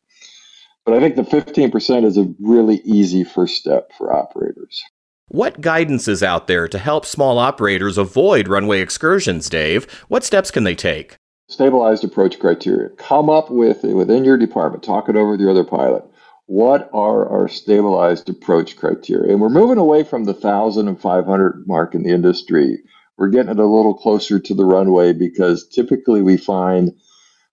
But 0.85 0.95
I 0.95 1.01
think 1.01 1.17
the 1.17 1.23
15% 1.23 2.05
is 2.05 2.17
a 2.17 2.33
really 2.39 2.77
easy 2.85 3.25
first 3.25 3.57
step 3.57 3.91
for 3.99 4.13
operators. 4.13 4.83
What 5.29 5.61
guidance 5.61 6.07
is 6.07 6.23
out 6.23 6.47
there 6.47 6.69
to 6.69 6.79
help 6.79 7.05
small 7.05 7.39
operators 7.39 7.99
avoid 7.99 8.47
runway 8.47 8.81
excursions, 8.81 9.49
Dave? 9.51 9.91
What 10.07 10.23
steps 10.23 10.53
can 10.53 10.63
they 10.63 10.77
take? 10.77 11.17
Stabilized 11.49 12.05
approach 12.05 12.39
criteria. 12.39 12.91
Come 12.91 13.31
up 13.31 13.51
with 13.51 13.85
it 13.85 13.95
within 13.95 14.25
your 14.25 14.37
department, 14.37 14.83
talk 14.83 15.09
it 15.09 15.17
over 15.17 15.33
with 15.33 15.41
your 15.41 15.51
other 15.51 15.65
pilot. 15.65 16.05
What 16.47 16.91
are 16.93 17.29
our 17.29 17.49
stabilized 17.49 18.29
approach 18.29 18.77
criteria? 18.77 19.33
And 19.33 19.41
we're 19.41 19.49
moving 19.49 19.79
away 19.79 20.05
from 20.05 20.25
the 20.25 20.33
1,000 20.33 20.89
and 20.89 21.01
500 21.01 21.67
mark 21.67 21.95
in 21.95 22.03
the 22.03 22.11
industry. 22.11 22.79
We're 23.17 23.29
getting 23.29 23.51
it 23.51 23.59
a 23.59 23.67
little 23.67 23.95
closer 23.95 24.39
to 24.39 24.55
the 24.55 24.65
runway 24.65 25.13
because 25.13 25.67
typically 25.69 26.23
we 26.23 26.37
find 26.37 26.93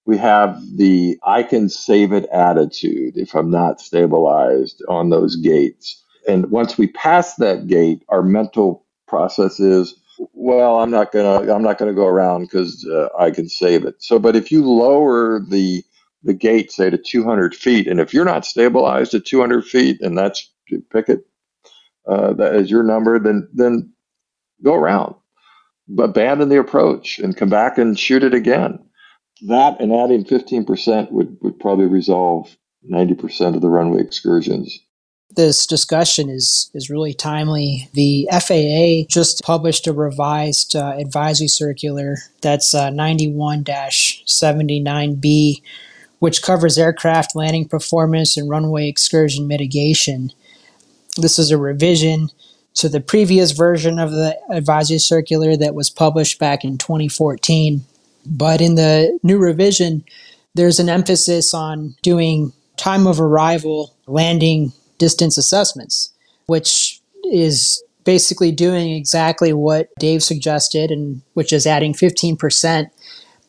we 0.05 0.17
have 0.17 0.61
the 0.75 1.17
I 1.25 1.43
can 1.43 1.69
save 1.69 2.11
it 2.11 2.25
attitude 2.25 3.13
if 3.15 3.33
I'm 3.33 3.49
not 3.49 3.79
stabilized 3.79 4.83
on 4.89 5.09
those 5.09 5.37
gates. 5.37 6.03
And 6.27 6.51
once 6.51 6.77
we 6.77 6.87
pass 6.87 7.35
that 7.35 7.67
gate, 7.67 8.03
our 8.09 8.21
mental 8.21 8.85
process 9.07 9.59
is 9.59 9.95
well, 10.33 10.79
I'm 10.79 10.91
not 10.91 11.11
gonna 11.11 11.51
I'm 11.51 11.63
not 11.63 11.77
gonna 11.77 11.93
go 11.93 12.07
around 12.07 12.43
because 12.43 12.85
uh, 12.87 13.09
I 13.17 13.31
can 13.31 13.49
save 13.49 13.85
it. 13.85 14.01
So, 14.03 14.19
but 14.19 14.35
if 14.35 14.51
you 14.51 14.63
lower 14.69 15.39
the 15.39 15.83
the 16.23 16.33
gate 16.33 16.71
say 16.71 16.89
to 16.89 16.97
200 16.97 17.55
feet, 17.55 17.87
and 17.87 17.99
if 17.99 18.13
you're 18.13 18.25
not 18.25 18.45
stabilized 18.45 19.13
at 19.13 19.25
200 19.25 19.65
feet, 19.65 20.01
and 20.01 20.17
that's 20.17 20.51
pick 20.91 21.09
it 21.09 21.25
uh, 22.07 22.33
that 22.33 22.55
as 22.55 22.71
your 22.71 22.83
number, 22.83 23.19
then 23.19 23.49
then 23.53 23.93
go 24.63 24.73
around, 24.75 25.15
but 25.87 26.09
abandon 26.09 26.49
the 26.49 26.59
approach 26.59 27.19
and 27.19 27.37
come 27.37 27.49
back 27.49 27.77
and 27.77 27.99
shoot 27.99 28.23
it 28.23 28.33
again. 28.33 28.79
That 29.47 29.81
and 29.81 29.93
adding 29.93 30.25
15% 30.25 31.11
would 31.11 31.37
would 31.41 31.59
probably 31.59 31.85
resolve 31.85 32.55
90% 32.89 33.55
of 33.55 33.61
the 33.61 33.69
runway 33.69 34.01
excursions 34.01 34.79
this 35.35 35.65
discussion 35.65 36.29
is 36.29 36.69
is 36.73 36.89
really 36.89 37.13
timely. 37.13 37.89
The 37.93 38.27
FAA 38.31 39.05
just 39.09 39.41
published 39.43 39.87
a 39.87 39.93
revised 39.93 40.75
uh, 40.75 40.95
advisory 40.97 41.47
circular 41.47 42.17
that's 42.41 42.73
uh, 42.73 42.89
91-79B, 42.89 45.61
which 46.19 46.41
covers 46.41 46.77
aircraft 46.77 47.35
landing 47.35 47.67
performance 47.67 48.37
and 48.37 48.49
runway 48.49 48.87
excursion 48.87 49.47
mitigation. 49.47 50.31
This 51.17 51.37
is 51.37 51.51
a 51.51 51.57
revision 51.57 52.29
to 52.75 52.87
the 52.89 53.01
previous 53.01 53.51
version 53.51 53.99
of 53.99 54.11
the 54.11 54.37
advisory 54.49 54.97
circular 54.97 55.55
that 55.55 55.75
was 55.75 55.89
published 55.89 56.39
back 56.39 56.63
in 56.63 56.77
2014. 56.77 57.81
But 58.25 58.61
in 58.61 58.75
the 58.75 59.19
new 59.21 59.37
revision, 59.37 60.05
there's 60.55 60.79
an 60.79 60.89
emphasis 60.89 61.53
on 61.53 61.95
doing 62.01 62.53
time 62.77 63.05
of 63.05 63.21
arrival, 63.21 63.93
landing 64.07 64.73
distance 64.97 65.37
assessments, 65.37 66.13
which 66.45 67.01
is 67.31 67.83
basically 68.03 68.51
doing 68.51 68.91
exactly 68.91 69.53
what 69.53 69.89
Dave 69.99 70.23
suggested, 70.23 70.91
and 70.91 71.21
which 71.33 71.53
is 71.53 71.65
adding 71.65 71.93
15%. 71.93 72.89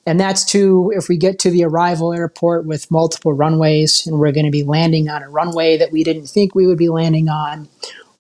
And 0.07 0.21
that's 0.21 0.45
to 0.47 0.93
if 0.95 1.09
we 1.09 1.17
get 1.17 1.39
to 1.41 1.51
the 1.51 1.65
arrival 1.65 2.13
airport 2.13 2.67
with 2.67 2.91
multiple 2.91 3.33
runways 3.33 4.07
and 4.07 4.19
we're 4.19 4.33
going 4.33 4.45
to 4.45 4.53
be 4.53 4.63
landing 4.63 5.09
on 5.09 5.23
a 5.23 5.31
runway 5.31 5.79
that 5.79 5.93
we 5.93 6.05
didn't 6.05 6.27
think 6.27 6.55
we 6.55 6.67
would 6.67 6.79
be 6.79 6.91
landing 6.91 7.29
on, 7.29 7.69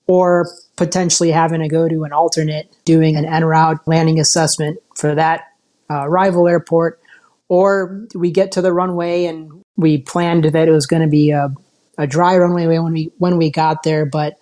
or 0.06 0.48
potentially 0.76 1.30
having 1.30 1.60
to 1.60 1.68
go 1.68 1.88
to 1.88 2.04
an 2.04 2.12
alternate, 2.12 2.74
doing 2.84 3.16
an 3.16 3.24
en 3.24 3.44
route 3.44 3.86
landing 3.86 4.18
assessment 4.18 4.78
for 4.96 5.14
that 5.14 5.52
uh, 5.90 6.06
arrival 6.06 6.48
airport, 6.48 7.00
or 7.48 8.06
we 8.14 8.30
get 8.30 8.50
to 8.52 8.62
the 8.62 8.72
runway 8.72 9.26
and 9.26 9.62
we 9.76 9.98
planned 9.98 10.44
that 10.44 10.68
it 10.68 10.72
was 10.72 10.86
going 10.86 11.02
to 11.02 11.08
be 11.08 11.30
a 11.30 11.52
a 11.98 12.06
dry 12.06 12.36
runway 12.36 12.66
when 12.66 12.92
we 12.92 13.10
when 13.18 13.36
we 13.36 13.50
got 13.50 13.82
there, 13.82 14.06
but 14.06 14.38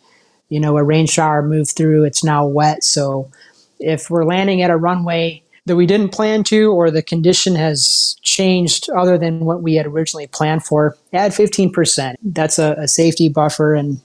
you 0.49 0.61
know 0.61 0.77
a 0.77 0.85
rain 0.85 1.07
shower 1.07 1.43
moved 1.43 1.73
through. 1.77 2.05
It's 2.05 2.25
now 2.25 2.47
wet, 2.47 2.85
so 2.85 3.31
if 3.79 4.11
we're 4.11 4.25
landing 4.25 4.63
at 4.63 4.71
a 4.71 4.77
runway 4.77 5.43
that 5.67 5.77
we 5.77 5.87
didn't 5.87 6.11
plan 6.11 6.43
to, 6.45 6.73
or 6.73 6.91
the 6.91 7.03
condition 7.03 7.55
has 7.55 8.17
changed 8.23 8.89
other 8.91 9.17
than 9.17 9.45
what 9.45 9.63
we 9.63 9.75
had 9.75 9.87
originally 9.87 10.27
planned 10.27 10.65
for, 10.65 10.97
add 11.13 11.33
15%. 11.33 12.15
That's 12.23 12.59
a, 12.59 12.75
a 12.79 12.89
safety 12.89 13.29
buffer. 13.29 13.75
And 13.75 14.01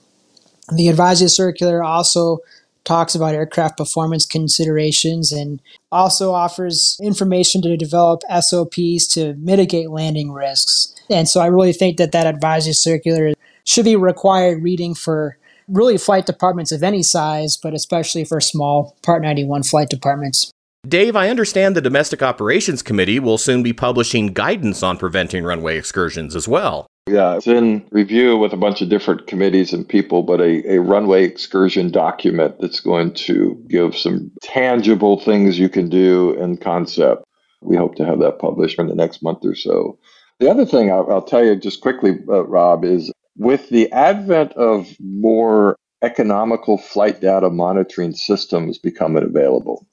the 0.72 0.88
advisory 0.88 1.28
circular 1.28 1.82
also 1.82 2.38
talks 2.84 3.14
about 3.14 3.34
aircraft 3.34 3.76
performance 3.76 4.24
considerations 4.24 5.32
and 5.32 5.60
also 5.90 6.32
offers 6.32 6.96
information 7.02 7.60
to 7.60 7.76
develop 7.76 8.22
SOPs 8.40 9.06
to 9.08 9.34
mitigate 9.34 9.90
landing 9.90 10.30
risks. 10.32 10.94
And 11.10 11.28
so 11.28 11.40
I 11.40 11.46
really 11.46 11.72
think 11.72 11.98
that 11.98 12.12
that 12.12 12.26
advisory 12.26 12.72
circular 12.72 13.34
should 13.68 13.84
be 13.84 13.96
required 13.96 14.62
reading 14.62 14.94
for 14.94 15.36
really 15.68 15.98
flight 15.98 16.24
departments 16.24 16.72
of 16.72 16.82
any 16.82 17.02
size, 17.02 17.58
but 17.58 17.74
especially 17.74 18.24
for 18.24 18.40
small 18.40 18.96
Part 19.02 19.22
91 19.22 19.62
flight 19.62 19.90
departments. 19.90 20.50
Dave, 20.88 21.14
I 21.14 21.28
understand 21.28 21.76
the 21.76 21.82
Domestic 21.82 22.22
Operations 22.22 22.80
Committee 22.80 23.18
will 23.18 23.36
soon 23.36 23.62
be 23.62 23.74
publishing 23.74 24.28
guidance 24.28 24.82
on 24.82 24.96
preventing 24.96 25.44
runway 25.44 25.76
excursions 25.76 26.34
as 26.34 26.48
well. 26.48 26.86
Yeah, 27.10 27.36
it's 27.36 27.46
in 27.46 27.86
review 27.90 28.38
with 28.38 28.54
a 28.54 28.56
bunch 28.56 28.80
of 28.80 28.88
different 28.88 29.26
committees 29.26 29.74
and 29.74 29.86
people, 29.86 30.22
but 30.22 30.40
a, 30.40 30.76
a 30.76 30.80
runway 30.80 31.24
excursion 31.24 31.90
document 31.90 32.54
that's 32.60 32.80
going 32.80 33.12
to 33.14 33.62
give 33.68 33.96
some 33.96 34.30
tangible 34.42 35.20
things 35.20 35.58
you 35.58 35.68
can 35.68 35.90
do 35.90 36.32
in 36.40 36.56
concept. 36.56 37.24
We 37.60 37.76
hope 37.76 37.96
to 37.96 38.06
have 38.06 38.20
that 38.20 38.38
published 38.38 38.78
in 38.78 38.86
the 38.86 38.94
next 38.94 39.22
month 39.22 39.44
or 39.44 39.54
so. 39.54 39.98
The 40.40 40.50
other 40.50 40.64
thing 40.64 40.90
I'll, 40.90 41.10
I'll 41.10 41.22
tell 41.22 41.44
you 41.44 41.56
just 41.56 41.80
quickly, 41.82 42.12
uh, 42.28 42.46
Rob, 42.46 42.84
is 42.84 43.12
with 43.38 43.68
the 43.70 43.90
advent 43.92 44.52
of 44.54 44.94
more 45.00 45.76
economical 46.02 46.76
flight 46.76 47.20
data 47.20 47.48
monitoring 47.48 48.12
systems 48.12 48.78
becoming 48.78 49.22
available, 49.22 49.86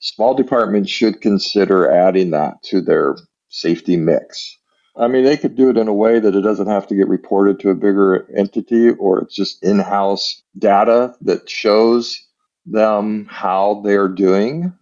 small 0.00 0.34
departments 0.34 0.90
should 0.90 1.20
consider 1.20 1.90
adding 1.90 2.30
that 2.30 2.62
to 2.62 2.80
their 2.80 3.16
safety 3.50 3.96
mix. 3.96 4.56
I 4.96 5.06
mean, 5.06 5.22
they 5.22 5.36
could 5.36 5.54
do 5.54 5.70
it 5.70 5.76
in 5.76 5.86
a 5.86 5.94
way 5.94 6.18
that 6.18 6.34
it 6.34 6.40
doesn't 6.40 6.66
have 6.66 6.88
to 6.88 6.94
get 6.96 7.08
reported 7.08 7.60
to 7.60 7.70
a 7.70 7.74
bigger 7.74 8.28
entity 8.36 8.90
or 8.90 9.20
it's 9.20 9.34
just 9.34 9.62
in 9.62 9.78
house 9.78 10.42
data 10.58 11.14
that 11.20 11.48
shows 11.48 12.20
them 12.66 13.26
how 13.30 13.80
they're 13.84 14.08
doing 14.08 14.72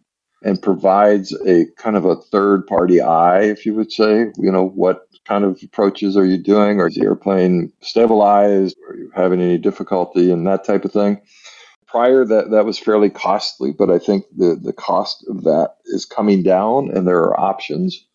and 0.47 0.63
provides 0.63 1.33
a 1.45 1.67
kind 1.77 1.97
of 1.97 2.05
a 2.05 2.15
third 2.15 2.69
party 2.69 3.01
eye, 3.01 3.43
if 3.43 3.67
you 3.67 3.75
would 3.75 3.91
say, 3.91 4.31
you 4.39 4.53
know, 4.53 4.65
what 4.65 5.09
kind 5.25 5.45
of 5.45 5.59
approaches 5.61 6.17
are 6.17 6.25
you 6.25 6.39
doing? 6.39 6.81
Or 6.81 6.87
is 6.87 6.95
the 6.95 7.03
airplane 7.03 7.73
stabilized? 7.81 8.77
Are 8.89 8.95
you 8.97 9.11
having 9.13 9.41
any 9.41 9.59
difficulty 9.59 10.31
and 10.31 10.47
that 10.47 10.65
type 10.65 10.85
of 10.85 10.93
thing? 10.93 11.21
Prior 11.89 12.25
that 12.25 12.53
that 12.53 12.65
was 12.65 12.79
fairly 12.79 13.11
costly, 13.11 13.73
but 13.73 13.91
I 13.91 13.99
think 13.99 14.25
the, 14.37 14.55
the 14.55 14.73
cost 14.73 15.25
of 15.29 15.43
that 15.43 15.79
is 15.87 16.05
coming 16.05 16.45
down 16.45 16.91
and 16.97 17.09
there 17.09 17.23
are 17.25 17.41
options. 17.41 18.07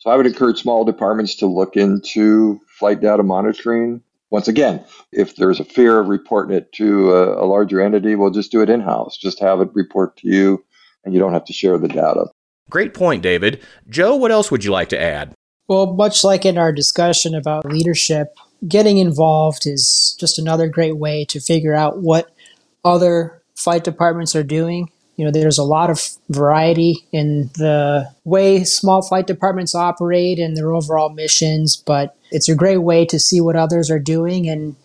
So 0.00 0.10
I 0.10 0.16
would 0.16 0.26
encourage 0.26 0.60
small 0.60 0.84
departments 0.84 1.36
to 1.36 1.46
look 1.46 1.74
into 1.74 2.60
flight 2.78 3.00
data 3.00 3.22
monitoring. 3.22 4.02
Once 4.28 4.46
again, 4.46 4.84
if 5.10 5.36
there's 5.36 5.58
a 5.58 5.64
fear 5.64 5.98
of 5.98 6.08
reporting 6.08 6.54
it 6.54 6.70
to 6.72 7.14
a, 7.14 7.44
a 7.44 7.46
larger 7.46 7.80
entity, 7.80 8.14
we'll 8.14 8.30
just 8.30 8.52
do 8.52 8.60
it 8.60 8.68
in 8.68 8.82
house. 8.82 9.16
Just 9.16 9.40
have 9.40 9.62
it 9.62 9.70
report 9.72 10.18
to 10.18 10.28
you, 10.28 10.62
and 11.04 11.14
you 11.14 11.20
don't 11.20 11.32
have 11.32 11.44
to 11.46 11.52
share 11.52 11.78
the 11.78 11.88
data. 11.88 12.26
Great 12.70 12.94
point, 12.94 13.22
David. 13.22 13.62
Joe, 13.88 14.16
what 14.16 14.30
else 14.30 14.50
would 14.50 14.64
you 14.64 14.70
like 14.70 14.88
to 14.90 15.00
add? 15.00 15.32
Well, 15.68 15.94
much 15.94 16.24
like 16.24 16.44
in 16.44 16.58
our 16.58 16.72
discussion 16.72 17.34
about 17.34 17.64
leadership, 17.64 18.34
getting 18.66 18.98
involved 18.98 19.66
is 19.66 20.16
just 20.18 20.38
another 20.38 20.68
great 20.68 20.96
way 20.96 21.24
to 21.26 21.40
figure 21.40 21.74
out 21.74 21.98
what 21.98 22.30
other 22.84 23.42
flight 23.54 23.84
departments 23.84 24.34
are 24.36 24.42
doing 24.42 24.90
you 25.18 25.24
know 25.24 25.30
there's 25.30 25.58
a 25.58 25.64
lot 25.64 25.90
of 25.90 26.00
variety 26.30 27.04
in 27.12 27.50
the 27.54 28.08
way 28.24 28.64
small 28.64 29.02
flight 29.02 29.26
departments 29.26 29.74
operate 29.74 30.38
and 30.38 30.56
their 30.56 30.72
overall 30.72 31.10
missions 31.10 31.76
but 31.76 32.16
it's 32.30 32.48
a 32.48 32.54
great 32.54 32.78
way 32.78 33.04
to 33.04 33.18
see 33.18 33.40
what 33.40 33.56
others 33.56 33.90
are 33.90 33.98
doing 33.98 34.48
and 34.48 34.76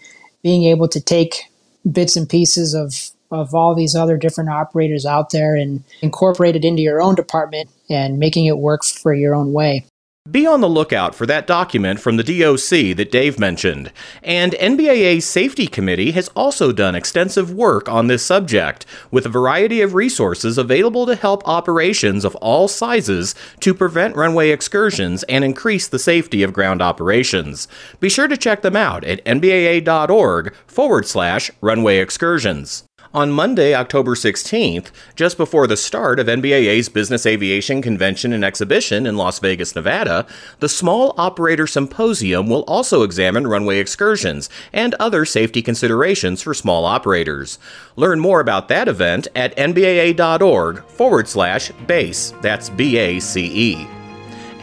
being 0.42 0.64
able 0.64 0.90
to 0.90 1.00
take 1.00 1.44
bits 1.90 2.18
and 2.18 2.28
pieces 2.28 2.74
of 2.74 3.12
of 3.34 3.54
all 3.54 3.76
these 3.76 3.96
other 3.96 4.18
different 4.18 4.50
operators 4.50 5.06
out 5.06 5.32
there 5.32 5.56
and 5.56 5.84
incorporate 6.02 6.56
it 6.56 6.64
into 6.64 6.82
your 6.82 7.02
own 7.02 7.16
department 7.16 7.70
and 7.90 8.20
making 8.20 8.46
it 8.46 8.58
work 8.58 8.84
for 8.86 9.14
your 9.14 9.36
own 9.36 9.52
way 9.52 9.86
be 10.32 10.48
on 10.48 10.62
the 10.62 10.70
lookout 10.70 11.14
for 11.14 11.26
that 11.26 11.46
document 11.48 12.00
from 12.00 12.16
the 12.16 12.24
DOC 12.24 12.96
that 12.96 13.12
Dave 13.12 13.38
mentioned. 13.38 13.92
And 14.24 14.54
NBAA's 14.54 15.26
Safety 15.26 15.68
Committee 15.68 16.12
has 16.12 16.30
also 16.30 16.72
done 16.72 16.96
extensive 16.96 17.52
work 17.52 17.90
on 17.90 18.08
this 18.08 18.26
subject, 18.26 18.86
with 19.12 19.26
a 19.26 19.30
variety 19.30 19.82
of 19.82 19.96
resources 19.96 20.58
available 20.58 21.06
to 21.08 21.16
help 21.16 21.46
operations 21.46 22.24
of 22.24 22.38
all 22.38 22.70
sizes 22.70 23.36
to 23.60 23.74
prevent 23.74 24.16
runway 24.16 24.52
excursions 24.52 25.24
and 25.24 25.44
increase 25.44 25.90
the 25.90 26.00
safety 26.00 26.42
of 26.42 26.54
ground 26.54 26.82
operations. 26.82 27.68
Be 28.00 28.08
sure 28.08 28.30
to 28.30 28.38
check 28.38 28.62
them 28.62 28.78
out 28.78 29.04
at 29.04 29.24
nbaa.org 29.26 30.56
forward 30.68 31.06
slash 31.06 31.52
runway 31.60 31.98
excursions. 31.98 32.86
On 33.16 33.32
Monday, 33.32 33.76
October 33.76 34.16
16th, 34.16 34.88
just 35.16 35.38
before 35.38 35.68
the 35.68 35.78
start 35.78 36.20
of 36.20 36.26
NBAA's 36.26 36.90
Business 36.90 37.28
Aviation 37.28 37.80
Convention 37.80 38.34
and 38.34 38.44
Exhibition 38.44 39.06
in 39.06 39.18
Las 39.18 39.38
Vegas, 39.38 39.76
Nevada, 39.76 40.26
the 40.62 40.68
Small 40.68 41.14
Operator 41.16 41.68
Symposium 41.68 42.50
will 42.50 42.64
also 42.64 43.04
examine 43.04 43.46
runway 43.46 43.78
excursions 43.78 44.50
and 44.74 44.96
other 44.96 45.26
safety 45.26 45.62
considerations 45.62 46.42
for 46.42 46.56
small 46.56 46.86
operators. 46.86 47.60
Learn 47.96 48.20
more 48.20 48.40
about 48.40 48.68
that 48.70 48.88
event 48.88 49.28
at 49.36 49.56
nbaa.org 49.58 50.84
forward 50.86 51.28
slash 51.28 51.70
BACE. 51.86 52.34
That's 52.42 52.70
B 52.72 52.98
A 52.98 53.20
C 53.20 53.46
E. 53.46 54.03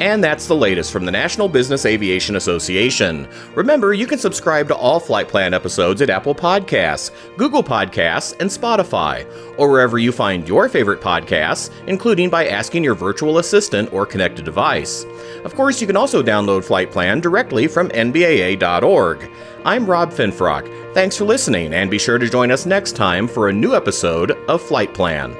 And 0.00 0.24
that's 0.24 0.46
the 0.46 0.56
latest 0.56 0.92
from 0.92 1.04
the 1.04 1.12
National 1.12 1.46
Business 1.46 1.84
Aviation 1.84 2.36
Association. 2.36 3.28
Remember, 3.54 3.92
you 3.92 4.06
can 4.06 4.18
subscribe 4.18 4.66
to 4.68 4.74
all 4.74 4.98
Flight 4.98 5.28
Plan 5.28 5.52
episodes 5.52 6.00
at 6.00 6.08
Apple 6.08 6.34
Podcasts, 6.34 7.10
Google 7.36 7.62
Podcasts, 7.62 8.32
and 8.40 8.48
Spotify, 8.48 9.26
or 9.58 9.70
wherever 9.70 9.98
you 9.98 10.10
find 10.10 10.48
your 10.48 10.70
favorite 10.70 11.02
podcasts, 11.02 11.70
including 11.86 12.30
by 12.30 12.48
asking 12.48 12.82
your 12.82 12.94
virtual 12.94 13.38
assistant 13.38 13.92
or 13.92 14.06
connected 14.06 14.46
device. 14.46 15.04
Of 15.44 15.54
course, 15.54 15.82
you 15.82 15.86
can 15.86 15.96
also 15.96 16.22
download 16.22 16.64
Flight 16.64 16.90
Plan 16.90 17.20
directly 17.20 17.68
from 17.68 17.90
NBAA.org. 17.90 19.30
I'm 19.66 19.84
Rob 19.84 20.12
Finfrock. 20.12 20.94
Thanks 20.94 21.18
for 21.18 21.26
listening, 21.26 21.74
and 21.74 21.90
be 21.90 21.98
sure 21.98 22.16
to 22.16 22.26
join 22.26 22.50
us 22.50 22.64
next 22.64 22.96
time 22.96 23.28
for 23.28 23.50
a 23.50 23.52
new 23.52 23.74
episode 23.74 24.30
of 24.48 24.62
Flight 24.62 24.94
Plan 24.94 25.36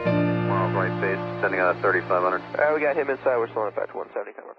sending 1.40 1.61
out 1.61 1.81
3500. 1.81 2.40
All 2.40 2.64
right, 2.64 2.75
we 2.75 2.81
got 2.81 2.97
him 2.97 3.11
inside. 3.11 3.38
We're 3.38 3.49
still 3.49 3.62
in 3.62 3.69
effect 3.69 3.95
170, 3.95 4.33
coming 4.37 4.50